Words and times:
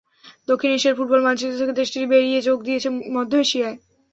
দক্ষিণ 0.47 0.71
এশিয়ার 0.73 0.97
ফুটবল 0.97 1.21
মানচিত্র 1.23 1.59
থেকে 1.61 1.73
দেশটি 1.79 1.97
বেরিয়ে 2.11 2.39
যোগ 2.47 2.57
দিয়েছে 2.67 2.87
মধ্য 3.15 3.31
এশিয়ায়। 3.43 3.77